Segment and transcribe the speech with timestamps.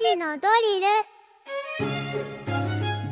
[0.00, 0.86] 時のドリル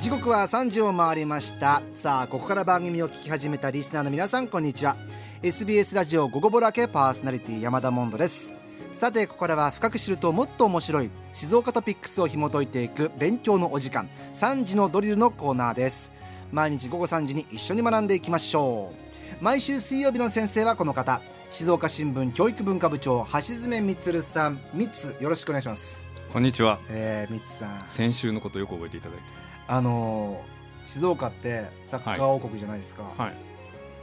[0.00, 1.82] 時刻は3時を回りました。
[1.92, 4.96] さあここから番組を聞き始めたリスナーの皆さんこんにちは。
[5.43, 8.54] SBS ラジオ午後ぼらけパーソナリティ山田モンドです。
[8.95, 16.14] さてここからは深く知るともっと面白い静岡トピックスを紐解いていく勉強のお時間3時のドリルのコーナーです。
[16.52, 18.95] 毎日午後3時に一緒に学んでいきましょ
[19.41, 19.45] う。
[19.45, 21.20] 毎週水曜日の先生はこの方。
[21.50, 24.59] 静岡新聞教育文化部長橋爪充さん。
[24.73, 26.08] 三つよろしくお願いします。
[26.32, 26.78] こんにちは。
[26.91, 27.84] えー、三つさん。
[27.88, 29.24] 先週のことよく覚えていただいて。
[29.66, 33.34] あのー静岡ってサッカー王国じゃないですか、はい。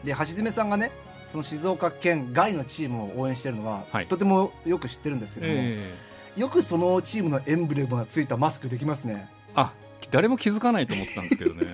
[0.05, 0.91] で橋爪さんがね
[1.25, 4.07] その静岡県外のチームを応援してるのは、はい。
[4.07, 5.91] とてもよく知ってるんですけども、え
[6.37, 9.29] よくそのチームのエンブレムがついたマスクできますね。
[9.55, 9.73] ーあ、
[10.11, 11.65] 誰も気づかないと思ってたんですけどね。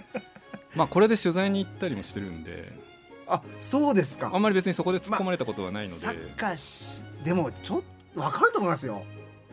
[0.76, 2.72] まあこれで取材に行ったりもしてるんで、
[3.26, 4.30] あそうですか。
[4.32, 7.82] あんまり別にそこで突っ込まれたことはないので、サッカーしでもちょっ
[8.14, 9.04] と分かると思いますよ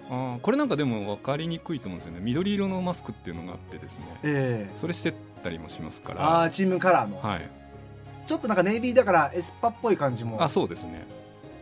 [0.09, 2.19] あーこれなんかでも分かりにくいと思うんですよね。
[2.21, 4.77] 緑色のマスクっていうのがあってですね、ええ。
[4.77, 7.49] それしてったりもしますかあら、あチームカラーの、はい。
[8.25, 11.05] ちょっとなんかネイビーだからエスパっぽい感じもあ、そうですね。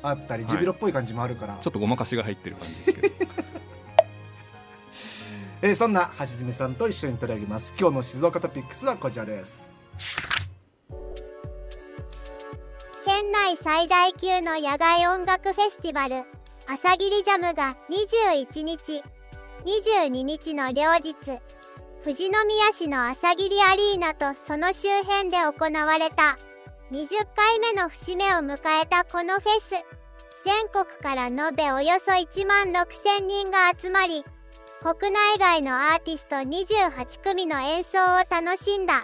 [0.03, 0.51] あったり、はい。
[0.51, 3.15] ジュビロっぽい感じもあるから、ちょっとごまかしが入ってる感じですけど、
[5.61, 7.73] えーそんな橋爪さんと一緒に取り上げます。
[7.79, 9.73] 今日の静岡トピックスはこちらです。
[13.05, 16.23] 県内最大級の野外音楽フェスティバル
[16.67, 19.03] 朝霧ジャムが21日
[19.65, 21.15] 22日の両日
[22.03, 26.37] 富士宮市の朝霧アリーナとその周辺で行われた。
[26.91, 29.85] 20回目の節目を迎えたこのフェス。
[30.43, 34.23] 全国から延べおよそ1万6000人が集まり
[34.83, 39.03] 国内外のアーティスト28組の演奏を楽しんだ。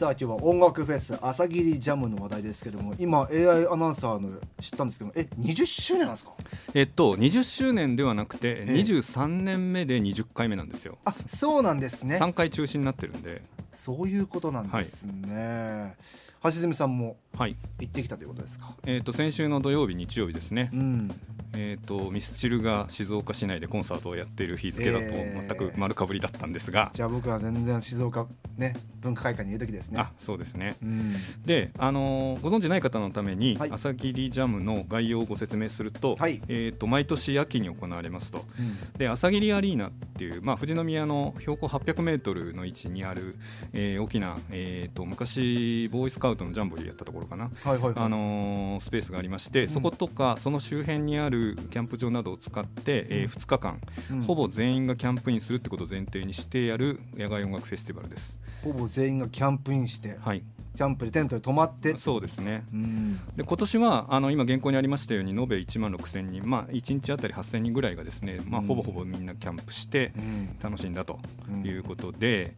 [0.00, 6.30] さあ今日は音楽フェス朝霧ジャムの話題ですけども今 AI アナウンサーの知ったんですけどもえ20周年なんですか？
[6.72, 10.96] えっと20周年ではなくてえ23年目で20回目なんですよ。
[11.04, 12.16] あそうなんですね。
[12.16, 13.42] 3回中止になってるんで、
[13.74, 15.94] そういうことなんですね、
[16.42, 17.56] 橋爪さんもはい。
[17.80, 18.74] 行ってきたということですか？
[18.86, 20.70] えっと先週の土曜日日曜日ですね。
[20.72, 20.76] う。
[20.76, 21.08] ん。
[21.56, 25.48] えー、とミスチルが静岡市内でコンサートをやっている日付だとえー。
[25.48, 29.98] 全く丸かぶりだったんですが、じゃあ僕は全然静岡ね文化会館にいる時ですね。
[30.00, 30.76] あそうですね。
[30.82, 31.12] うん。
[31.44, 33.70] で、あのーご存知ない方のために、はい。
[33.72, 36.40] 朝霧ジャムの概要をご説明すると,、はい。
[36.48, 38.44] えー、と毎年秋に行われますと。
[38.58, 38.98] うん。
[38.98, 43.34] で朝霧アリーナっていう、まあ、富士宮の標高800メートルの位置にある、
[43.72, 47.44] えー大きな、えー、と昔ボーイスカウトのジャンボリーやったところかな。
[47.44, 47.92] はいはいはい。
[47.96, 53.80] あのースペースがありまして、そことかその周辺にあるキャンプ場などを使って、え2日間、
[54.10, 54.22] うん。
[54.22, 58.38] ほぼ全員がキャンプインするってことを前提にしてやる野外音楽フェスティバルです。
[58.62, 60.42] ほぼ全員がキャンプインしてはい、
[60.76, 61.96] キャンプでテントで泊まって。
[61.96, 62.64] そうですね。
[62.72, 63.14] うん。
[63.36, 68.66] で今年はあの今原稿にありましたように延べ1万6000人、まあ1日あたり8000人ぐらいがですね、まあうん。
[68.66, 70.56] ほぼほぼみんなキャンプしてうん。
[70.62, 71.18] 楽しんだと
[71.50, 71.66] うん。
[71.66, 72.54] いうことで、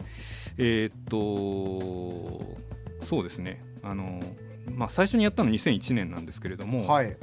[0.59, 2.43] えーっと
[3.05, 3.63] そうですね。
[3.83, 4.21] あの
[4.71, 7.17] まあ最初にやったの2001年なんですけれども、はい。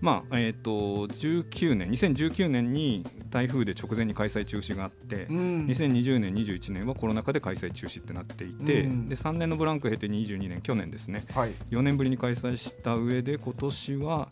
[0.00, 0.70] まあえー、と
[1.08, 5.66] 19年2019年に台風で直前に開催中止があって、うん。
[5.66, 9.08] 2020年21年はコロナ禍で開催中止ってなっていて、うん。
[9.08, 11.24] で3年のブランク経て22年去年ですね。
[11.34, 11.50] はい。
[11.70, 14.28] 4年ぶりに開催した上で今年は、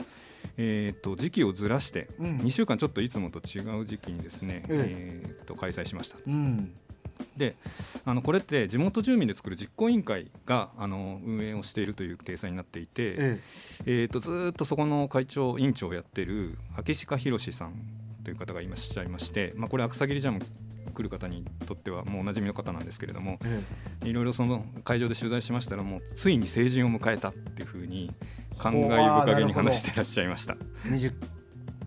[0.57, 2.39] えー、と時期をずらして、うん。
[2.39, 5.23] 2週間ちょっといつもと違う時期にですね、え。
[5.25, 6.17] えー、と開催しました。
[6.27, 6.73] うん
[7.37, 7.55] で
[8.05, 13.41] あのこれって地元住民で作る実行委員会があの運営をしているという体裁になっていて、え
[13.87, 14.05] え。
[14.05, 17.75] ー、とずーっとそこの会長委員長をやってる秋鹿博さん
[18.25, 20.41] という方がいらっしゃいまして、まあ、これ草切ジャム
[20.95, 23.61] 来る方にとってはもうおなじみの方なんですけれどもえ
[24.05, 24.09] え。
[24.09, 28.11] いろいろその会場で取材しましたらもうついに成人を迎えたっていうふうに
[28.59, 30.57] 感慨深げに話してらっしゃいました。
[30.87, 31.13] え20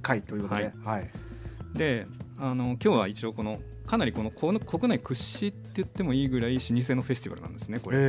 [0.02, 0.64] 回ということで。
[0.64, 0.74] はい。
[0.84, 1.10] はい。
[1.74, 2.06] で
[2.38, 3.60] あの今日は一応この
[3.92, 8.02] かなりこのこの国内屈指って言ってもいいぐらい老舗のフェスティバルなんですねこれ、え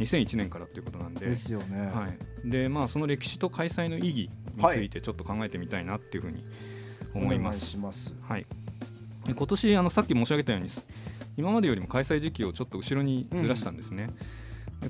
[0.00, 0.02] え。
[0.02, 1.26] 2001年からということなんで。
[1.26, 1.90] ですよね。
[1.92, 6.42] はい、でまあその歴史と開催の意義についてちょっと考えてみたいなっていうふうに
[7.12, 7.66] 思います。
[7.66, 8.14] します。
[8.22, 8.46] はい、
[9.26, 10.70] で今年あのさっき申し上げたように
[11.36, 14.06] 今までよりも開催時期をちょっと後ろにずらしたんですね。
[14.06, 14.12] で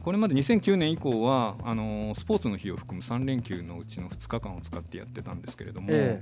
[0.03, 6.21] これまで2009年以降はあのスポーツの日を含む3連休のうちの2日間を使ってやってたんですけれども、え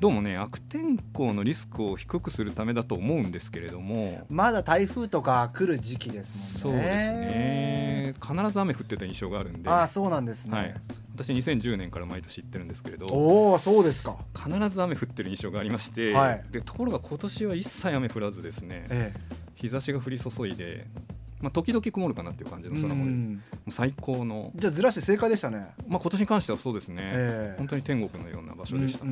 [0.00, 6.80] どうもね悪天候のリスクを低くするためだと思うんですけれども、まだ台風とか来る時期ですもね。
[6.80, 8.14] そうんですね。
[8.20, 10.74] 必ず雨降ってた印象があるんで、ああそうなんですね、はい、
[11.14, 14.16] 私2010年から毎年行ってるんですけれどおおそうですか。
[14.34, 16.44] 必ず雨降ってる印象がありまして、はい。
[16.50, 19.14] でところが今年は一切雨降らずですねえ。
[19.54, 20.86] 日差しが降り注いで
[21.42, 23.42] まあ、時々曇るかなっていう感じの空模様、もうん。
[23.66, 25.66] う最高の、じゃあずらして正解でしたね。
[25.88, 27.58] まあ、今年に関してはそうですね、ええ。
[27.58, 29.04] 本当に天国のような場所でした、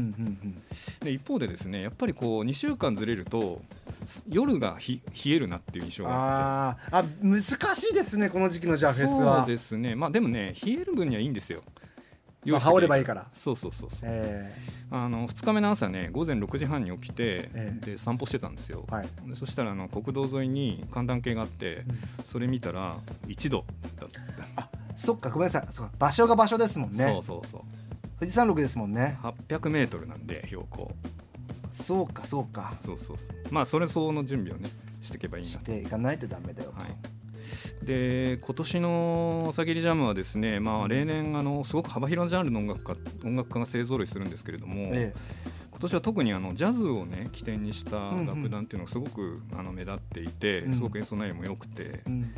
[1.04, 3.60] で一方でですねやっぱりこう2週間ずれると
[4.28, 6.80] 夜がひ冷えるなっていう印象があって。
[6.92, 7.42] あ難
[7.74, 9.40] しいですねこの時期のじゃあフェスは。
[9.40, 9.94] そうですね。
[9.96, 11.62] まあでもね冷える分にはいいんですよ
[12.46, 13.26] まあ羽織ればいいから。
[13.32, 14.00] そうそうそうそう。
[14.04, 14.54] え
[14.90, 17.86] あの2日目の朝ね午前6時半に起きて、ええ。
[17.92, 19.06] で散歩してたんですよ、ーはい。
[19.28, 21.84] でそしたらあの国道沿いに寒暖計があって、
[22.24, 22.96] それ見たら
[23.26, 23.64] 1度
[23.98, 25.66] だった、そっかごめんなさい。
[25.70, 27.04] そうか場所が場所ですもんね。
[27.04, 27.60] そうそうそう。
[28.18, 29.18] 富士山麓ですもんね。
[29.22, 30.90] 800メートルなんで標高。
[31.72, 32.74] そうかそうか。
[32.84, 33.54] そうそうそう。
[33.54, 34.70] まあそれ相応の準備をね
[35.02, 35.50] していけばいいな。
[35.50, 37.19] していかないとダメだよと、はい
[37.82, 45.14] で今年の「朝霧ジャム」はですね、まあ、例年あのすごく幅広なジャンルの音楽家音楽家が勢ぞろいするんですけれども、え
[45.80, 50.72] 今年は特にあのジャズをね起点にした楽団っていうのがすごくあの目立っていて、うん。
[50.74, 51.82] すごく演奏内容も良くて。
[51.84, 52.34] え、うん。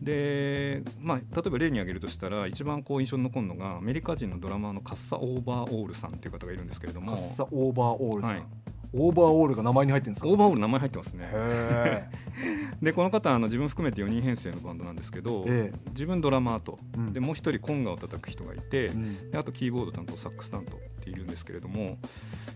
[0.00, 7.08] で、まあ、例えば例に挙げるとしたら一番こう印象に残るのがアメリカ人のドラマーのカッサ・オーバーオールさんっていう方がいるんですけれども。
[7.08, 8.46] カッサオーバーオールさん、はい
[8.92, 10.28] オーバーオールが名前に入ってるんですか？
[10.28, 11.28] オーバーオール名前入ってますね。
[11.32, 12.08] へ
[12.82, 17.12] でこの方あの自分含めて4人編成のバンドなんですけど、え自分ドラマーと、うん。
[17.12, 19.30] でもう一人コンガを叩く人がいて、えうん。
[19.30, 21.98] であとキーボード担当サックス担当っているんですけれども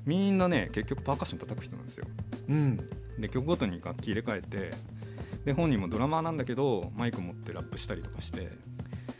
[0.07, 2.07] みんなね結局パーカッション叩く人なんですよ。
[2.49, 2.77] うん。
[3.19, 4.71] で曲ごとに楽器入れ替えて
[5.45, 8.49] で本人もドラマーなんだけどマイク持ってラップしたりとかして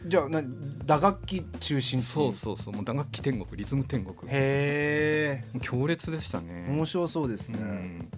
[0.07, 0.43] じゃあな
[0.85, 2.75] 打楽器中心そうそうそう。
[2.75, 4.17] もう打楽器天国リズム天国。
[4.31, 5.61] へえ。
[5.61, 6.67] 強烈でしたね。
[6.69, 8.11] 面白そうですね、うん。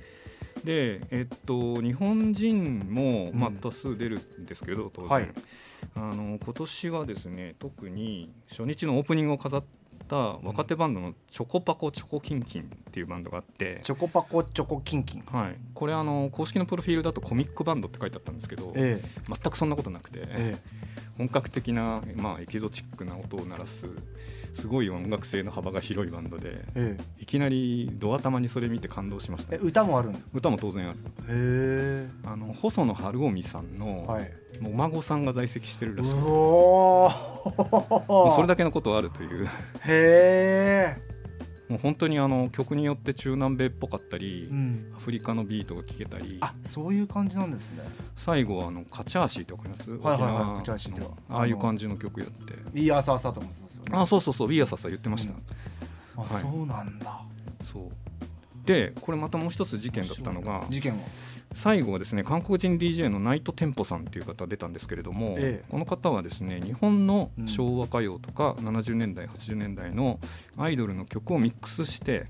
[0.64, 5.28] でえっと日本人も、まあうん、多数出るんですけど当然、はい。
[5.94, 9.64] あの今年はですね特に初日のオープニングを飾っ
[10.08, 15.22] た若手バンドのチョコパコチョコキンキンっていうバンドがあって、チョコパコチョコキンキン。
[15.26, 19.00] はい、これあの公式のプロフィールだとコミックバンドって書いてあったんですけどえ。
[19.28, 20.85] 全くそんなことなくて、ええ
[21.18, 23.86] 本格的な、まあ、エキゾチックな音を鳴らす
[24.52, 27.22] すごい音楽性の幅が広いバンドでええ。
[27.22, 29.54] いきなりドア玉にそれ見て感動しました。
[29.54, 30.98] ええ歌もあるんへ歌も当然ある。
[31.28, 32.08] え。
[32.24, 34.32] あの細野晴臣さんのはい。
[34.60, 36.24] もうお孫さんが在籍してるらしくうて
[38.08, 39.44] それだだけのことはあるという。
[39.44, 39.48] へ
[39.84, 41.05] え
[41.68, 44.92] もう本当にあの曲によって中南米っぽかったり、うん。
[44.96, 46.38] アフリカのビートが聴けたり。
[46.40, 47.82] あそういう感じなんですね。
[48.16, 51.10] 最後はあのカチャーシーってわかります、はいはいはいカチャーシーっては。
[51.28, 52.78] ああいう感じの曲やって。
[52.78, 53.90] いい朝朝と思ってたんですよね。
[53.94, 55.34] あそうそうそうビアササ言ってました、
[56.16, 56.30] あはい。
[56.30, 57.20] そうなんだ。
[57.72, 57.82] そう。
[58.64, 60.98] でこれまたもう一つ事件だったのが事件は？
[61.56, 65.64] 最後はですね韓国人 DJ のナイトテンポさんっていう方出たんですけれども、ええ。
[65.70, 70.20] この方はですね日本の昭和歌謡とか70年代80年代の
[70.58, 72.26] アイドルの曲をミックスして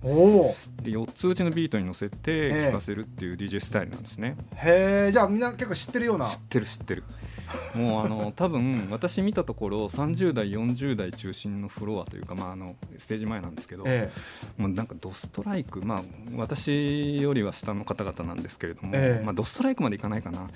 [0.81, 2.67] で4つ打ちのビートに乗せてええ。
[2.71, 6.27] 聴かせるっていう DJ スタイルなんですね、へえじゃあみんな結構知ってるような。
[6.27, 7.03] 知ってる知ってる。
[7.75, 14.11] もうあの多分私見たところ30代40代中心のフロアというか、まあ、あのステージ前なんですけど、え
[14.57, 16.03] もうなんかドストライク、まあ、
[16.37, 19.25] 私よりは下の方々なんですけれども、ええ。
[19.25, 20.47] まあ、ドストライクまでいかないかな。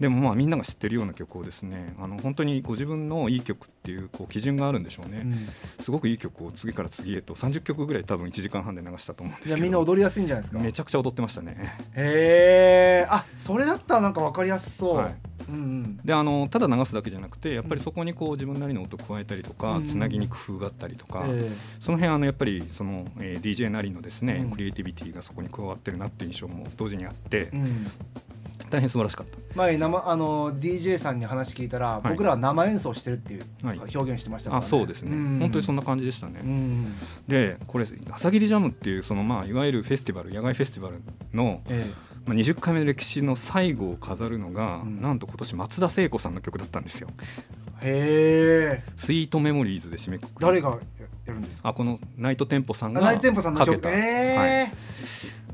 [0.00, 5.34] でもまあみんなが知ってるような曲をですねあの本当にご自分のいい曲っていうこう基準があるんでしょうね、えうん。
[5.80, 9.62] すごくいい曲を次から次へと30曲ぐらい多分1時間半で流したと思うんですけど。
[9.62, 10.58] みんな踊りやすいんじゃないですか。
[10.58, 11.56] めちゃくちゃ踊ってましたね。
[11.94, 13.06] へえ。
[13.08, 15.14] あそれだったらなんか分かりやすそう、はい。
[15.48, 15.96] うんうん。
[16.04, 19.86] であのただ流すだけじゃなくてやっぱりそこにこう自分なりの音を加えたりとか、うん。
[19.86, 24.50] つなぎに工夫があったりとか、えその辺あのやっぱりその、えー DJ なりのですね、うん。
[24.50, 27.86] クリエイティビティがそこに加わってるなっていう印象も同時にあって、えうん
[28.70, 29.36] 大変素晴らしかった。
[29.54, 32.08] 前生あの DJ さんに話聞いたら、い。
[32.08, 33.78] 僕らは生演奏してるっていうはい。
[33.78, 35.38] 表現してましたから、あそうですね、ん。
[35.38, 36.40] 本当にそんな感じでしたね。
[36.42, 36.94] うん。
[37.28, 41.00] でこれ朝霧ジャムっていうそのまあいわゆるフェスティバル野外フェスティバル
[41.32, 41.90] の、え
[42.26, 45.00] まあ、20回目の歴史の最後を飾るのが、うん。
[45.00, 47.08] なんと今年松田聖子さんの曲だったんですよ。
[47.82, 50.46] えへえ「スイートメモリーズ」で締めくくる。
[50.46, 50.76] 誰がや
[51.26, 51.68] やるんですか？
[51.68, 53.70] あこのナイトテンポさんあがナイテンポさんの曲。
[53.70, 54.48] かけた、えはい。
[54.50, 54.72] え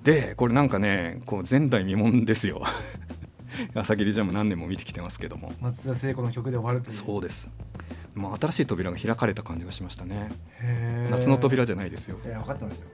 [0.03, 2.63] でこれなんかねこう前代未聞ですよ。
[3.75, 5.53] 朝霧ジャム何年も見てきてますけども。
[5.61, 6.97] 松田聖子の曲で終わるという。
[6.97, 7.49] そうです。
[8.15, 10.29] もう新しい扉が開かれた感じがしましたね。
[11.11, 12.19] 夏の扉じゃないですよ。
[12.25, 12.89] いや分かってますよ。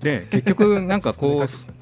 [0.00, 1.46] で結局なんかこう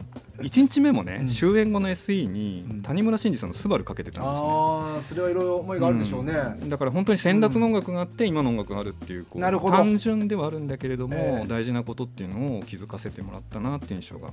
[0.42, 1.26] 1日目もね、うん。
[1.28, 2.82] 終演後の SE にうん。
[2.82, 6.68] 谷村新司さんの「スバルかけてたんですねああそれはいろいろ思いがあるでしょうね、うん。
[6.68, 9.76] だから本当に先達の音楽があって、今の音楽があるっていうこうなるほど。
[9.76, 11.48] 単純ではあるんだけれども、ええ。
[11.48, 14.30] 大事なことっていうのを気づかせてもらったなっていう印象が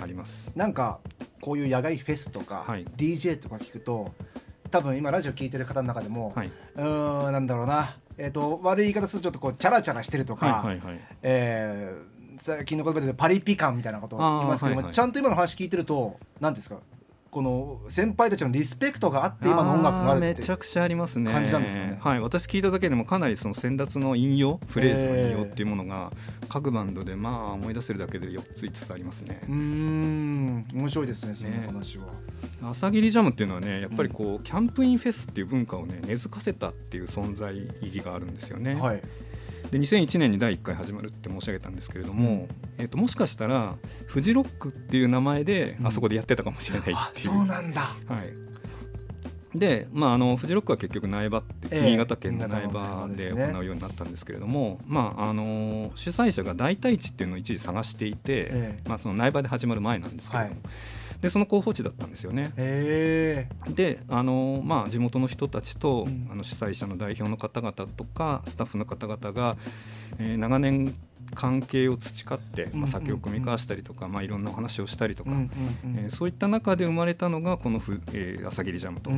[0.00, 0.50] あります。
[0.54, 1.00] なんか
[1.40, 2.84] こういう野外フェスとか、はい。
[2.96, 4.12] DJ とか聞くと
[4.70, 6.50] 多分今ラジオ聞いてる方の中でも、はい。
[6.76, 11.00] うーんなんだろうな、えー、と悪い言い方するとちょっとこうチャラチャラしてるとか、はいはいはい。
[11.22, 14.94] えー最近の言葉でパリピ感みたいなことを言いますけどはいはい。
[14.94, 16.78] ちゃんと今の話聞いてると何ですか？
[17.30, 21.30] この先輩たちのリスペクトがあって今の音楽があるめちゃくちゃありますね。
[21.30, 21.96] 感じなんですよね。
[22.00, 22.20] はい。
[22.20, 26.10] 私聞いただけでもかなりその先達の引用フレーズの引用っていうものが
[26.48, 29.42] 各バンドでまあ思い出せるだけで4つ5つありますね。
[29.44, 30.66] うーん。
[30.74, 31.62] 面白いですねそのね。
[31.66, 32.06] 話は、
[32.64, 39.02] 朝霧ジャムっていうのはねやっぱりこうキャンプインフェスっていう文化をね根付かせたっていう存在意義があるんですよね、はい
[39.70, 42.48] で2001年に第1回始まるって申し上げたんですけれども、
[42.78, 43.74] えー、ともしかしたら
[44.06, 45.86] フジロックっていう名前でうん。
[45.86, 47.80] あそこでやってたかもしれないあっていう、そうなんだ。
[47.80, 48.49] はい、
[49.54, 58.88] で、まあ、あのフジロックは結局苗場って、ええ新潟県の苗場で行うようになったんですけれども、まあ、あの主催者が代替地っていうのを一時探していて、ええ。
[58.88, 60.70] まあ、その苗場で始まる前なんですけれども、はい。
[61.20, 62.52] でその候補地だったんですよね。
[62.56, 66.28] であの、まあ、地元の人たちと、うん。
[66.30, 69.56] あの主催者の代表の方々とかスタッフの方々が、
[70.18, 70.94] えー長年
[71.34, 79.10] 関係を培って、うんまあ、酒を酌み交わしたりとか、まあ、いろんなお話をしたりとか、えーそういった中で生まれたのがこのふ、えー朝霧ジャムと。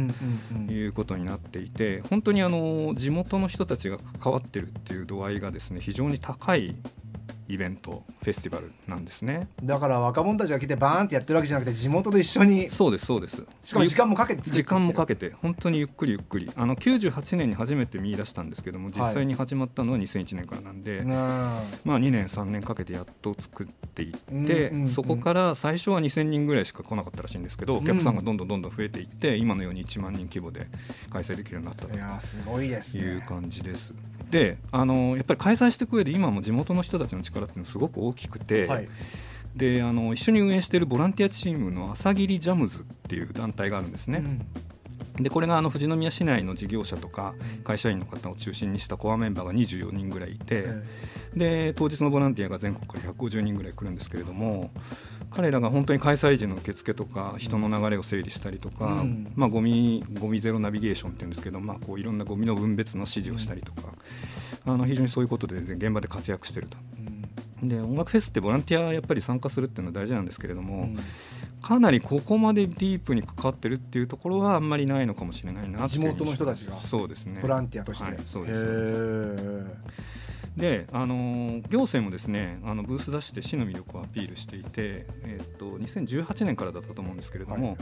[0.73, 6.75] いうことになっていて本当にあの地元の人たちが関わってるっていう度合いがですね非常に高い
[7.53, 9.49] イベントフェスティバルなんですね。
[9.63, 12.71] だから若者たちが来てバーンってやってるわけじゃなくて地元で一緒に。
[12.71, 13.45] そうですそうです。
[13.63, 16.51] しかも時間もかけて時間もかけけて本当にゆっくりゆっくり。
[16.57, 21.61] あの98年に初めて見出したんですけども実際に始まったのは2001年からなんで、ま
[21.95, 24.89] あ、2年3年かけてやっと作っていって、うんうんうん。
[24.89, 30.67] そこから最初は2000人ぐらいしか来なかったらしいんですけど、お客さんがどんどんどんどん増えていって今のように1万人規模で
[31.11, 33.05] 開催できるようになったといやーすごいですね。
[33.05, 33.95] いう感じです。
[34.33, 38.89] であのやっぱり開催していく上で今も地元の人たちの力っていうのはすごく大きくて、はい
[39.55, 44.23] であの一緒に運営しているボランティアチームの朝霧ジャムズっていう団体があるんですね。
[44.25, 44.47] うん
[45.16, 50.85] でこれがあの富士宮市内の事業者とか会社員の方を中心にしたコアメンバーが24人ぐらいいて、え
[51.35, 54.71] で当日のボランティアが全国から150人ぐらい来るんですけれども
[55.31, 59.33] 彼らが本当に開催時の受付とか人の流れを整理したりとか、うん。
[59.35, 63.92] まあ、ゴミゴミゼロナビゲーションっていうんですけど、まあ、こういろんなゴミの分別の指示をしたりとか、
[64.66, 66.76] あの非常にそういうことで現場で活躍してると。
[67.62, 67.69] うん。
[67.69, 70.97] で音楽フェスってボランティアやっぱり参加するっていうのは大事なんですけれども、うん
[71.62, 76.76] かなりここまでディープに関わってるっていうところはあんまりないのかもしれないな地元の人たちが。
[76.76, 77.40] そうですね。
[77.40, 79.83] ボランティアとして、はいそうです
[80.57, 87.77] で、あのー行政もですねあのブース出して市の魅力をアピールしていて、えーっと2018年からだったと思うんですけれども、はい。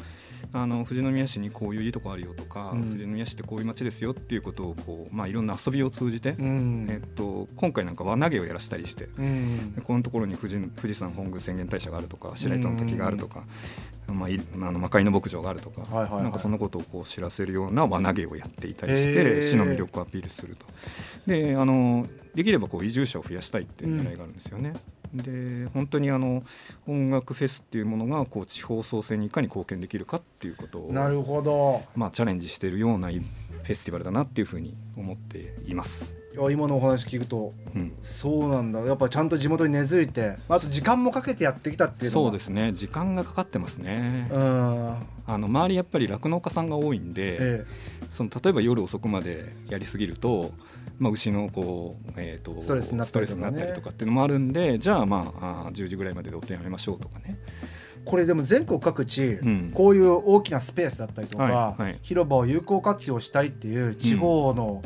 [0.53, 2.85] あの富士宮市にこういういいとこあるよとか、うん。
[2.91, 6.87] 富士宮市ってこういう街ですよっていうことをこう、まあ、いろんな遊びを通じて、うん。
[6.89, 9.07] えーっと今回なんか輪投げをやらせたりして。
[9.17, 9.73] うん。
[9.75, 13.43] でこのところに富士富士山本宮浅間大社があるとか白糸の滝があるとか、
[14.07, 16.23] まあ、いあの魔界の牧場があるとか、はいはいはい。
[16.23, 19.43] なんかそのことをこう知らせるような輪投げをやっていたりしへてー。
[19.43, 20.67] 市の魅力をアピールすると。
[21.27, 24.73] であのできればこう移住者を増やしたいっていう狙いがあるんですよね。
[25.15, 26.45] で本当にあの
[26.87, 33.11] 音楽フェスっていうものがこう地方創生にいかに貢献できるかっていうことをなるほどまあ、チャレンジしているような
[33.63, 36.17] フェスティバルだなっていうふうに思っています。
[36.33, 37.93] いや今のお話聞くとうん。
[38.03, 38.81] そうなんだ。
[38.81, 42.73] やっぱちゃんと地元に根付いてあと時間もかけてやってきたっていうのそうですすね。
[42.73, 44.29] 時間がかかってますね。
[44.31, 44.95] うん。
[45.27, 47.67] あの周りやっぱり酪農家さんが多いんで、え
[48.11, 50.53] その例えば夜遅くまでやりすぎると、
[50.99, 53.37] まあ、牛のこう、えー、とストレスになったりと
[53.81, 57.37] かっていうのもあるんでじゃあまああー10時ぐらいまででお手やめましょうとかね。
[57.37, 59.71] えこれでも全国各地、ん。
[59.75, 61.99] こういう大きなスペースだったりとか、はいはい。
[62.03, 64.83] 広場を有効活用したいっていう地方の、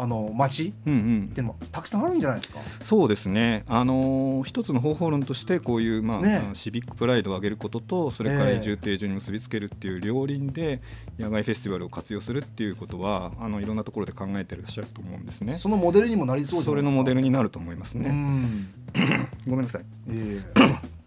[0.00, 1.28] あの町うんうん。
[1.32, 2.60] ってのもたくさんあるんじゃないですか？
[2.82, 6.36] そうですね、あのー一つの方法論としてこういう、まあね。
[6.36, 8.58] あのシビックプライドを上げることとそれからええ。
[8.58, 10.80] 移住定住に結びつけるっていう両輪で
[11.18, 15.56] 野外フェスティバルを活用するっていうことはあのいろんなところで考えてらっしゃると思うんですね。
[15.56, 18.10] そのモデルにもなりそうそれのモデルになると思いますうね。
[18.10, 18.68] ん。
[19.48, 19.82] ごめんなさい。
[20.10, 20.40] え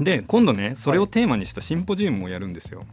[0.00, 2.84] で今度ねそれをテーマにしたシンポジウムをやるんですよ。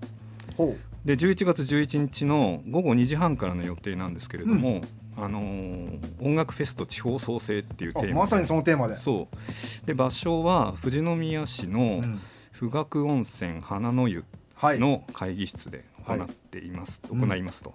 [0.51, 0.77] えほう。
[1.07, 4.81] で11月11日の午後2時半からの予定なんですけれども、
[5.15, 8.11] あのー音楽フェスと地方創生っていうテーマ。
[8.11, 8.97] あまさにそのテーマで。
[8.97, 9.85] そう。
[9.85, 12.19] で場所は富士宮市のうん。
[12.59, 14.25] 富岳温泉花の湯
[14.55, 14.79] はい。
[14.79, 17.19] の会議室で行っています、うん。
[17.19, 17.73] 行いますと。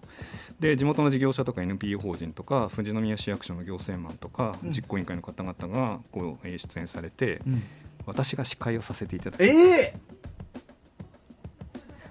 [0.59, 4.71] で地元の事業者とか NPO 法人とか富士宮市役所の行政マンとか、うん。
[4.73, 7.62] 実行委員会の方々がこうえー出演されて、うん
[8.06, 9.47] 私が司会をさせていただきえ
[9.94, 9.94] え！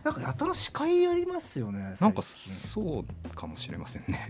[0.03, 4.29] なんかやたら司会やりますよねなんかそうかもしれませんね。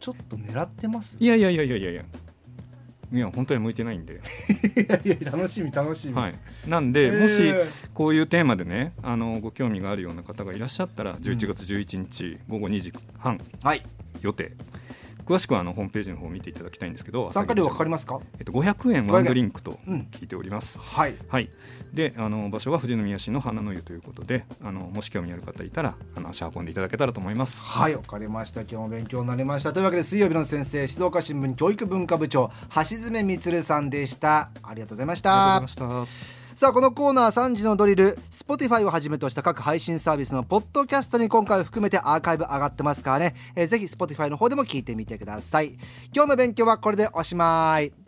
[0.00, 1.16] ちょっと狙ってます？
[1.20, 1.90] いやいやいやいやいや。
[1.90, 2.02] いや
[3.12, 4.20] いや本当に向いてないんで、
[5.04, 6.14] いやいや楽しみ楽しみ。
[6.14, 6.34] はい、
[6.68, 7.52] なんで、えーもし
[7.92, 13.82] こういうテーマでねあのご興味があるような方がいらっしゃったら11月11日午後2時半はい。
[14.20, 14.52] 予定
[15.30, 18.20] 詳しくはあのホームページの方を見ていただきたいんですけど参加料はかかりまますか？
[18.38, 21.14] えっと、500円ワンドリンクと聞いております、はい。
[21.28, 21.50] はい、
[21.92, 27.60] であの場所は富士宮市の花の湯ということであのもし興味ある方いたらあの足運んでいただけたらと思います。
[27.62, 28.62] はいわかりました。
[28.62, 29.72] 今日も勉強になりました。
[29.72, 34.50] というわけで水曜日の先生静岡新聞教育文化部長橋爪充さんでした。
[34.62, 45.78] ありがとうございましありがたとうございましたさあこのコーナー3時のドリル Spotify をはじめとした各配信サービスのポッドキャストに今回含めてアーカイブ上がってますからね、えーぜひ Spotify の方でも聞いてみてください。
[46.14, 47.99] 今日の勉強はこれでおしまい。